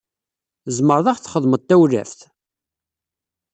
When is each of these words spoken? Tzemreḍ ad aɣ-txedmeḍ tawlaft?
Tzemreḍ 0.65 1.05
ad 1.07 1.11
aɣ-txedmeḍ 1.15 1.61
tawlaft? 1.63 2.19